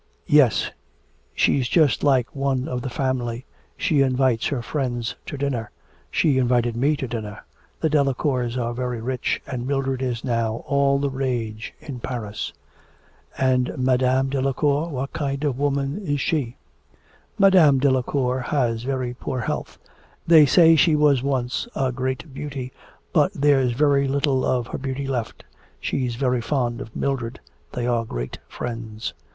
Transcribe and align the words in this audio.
'Yes; 0.25 0.71
she's 1.35 1.69
just 1.69 2.03
like 2.03 2.35
one 2.35 2.67
of 2.67 2.81
the 2.81 2.89
family. 2.89 3.45
She 3.77 4.01
invites 4.01 4.47
her 4.47 4.63
friends 4.63 5.15
to 5.27 5.37
dinner. 5.37 5.69
She 6.09 6.39
invited 6.39 6.75
me 6.75 6.95
to 6.97 7.07
dinner. 7.07 7.41
The 7.81 7.87
Delacours 7.91 8.57
are 8.57 8.73
very 8.73 8.99
rich, 8.99 9.43
and 9.45 9.67
Mildred 9.67 10.01
is 10.01 10.23
now 10.23 10.63
all 10.65 10.97
the 10.97 11.11
rage 11.11 11.75
in 11.79 11.99
Paris.' 11.99 12.51
'And 13.37 13.77
Madame 13.77 14.31
Delacour, 14.31 14.89
what 14.89 15.13
kind 15.13 15.43
of 15.43 15.59
a 15.59 15.61
woman 15.61 15.99
is 15.99 16.19
she?' 16.19 16.57
'Madame 17.37 17.77
Delacour 17.77 18.39
has 18.39 18.81
very 18.81 19.13
poor 19.13 19.41
health, 19.41 19.77
they 20.25 20.47
say 20.47 20.75
she 20.75 20.95
was 20.95 21.21
once 21.21 21.67
a 21.75 21.91
great 21.91 22.33
beauty, 22.33 22.73
but 23.13 23.31
there's 23.35 23.73
very 23.73 24.07
little 24.07 24.43
of 24.43 24.65
her 24.65 24.79
beauty 24.79 25.05
left.... 25.05 25.43
She's 25.79 26.15
very 26.15 26.41
fond 26.41 26.81
of 26.81 26.95
Mildred. 26.95 27.39
They 27.73 27.85
are 27.85 28.03
great 28.03 28.39
friends.' 28.47 29.13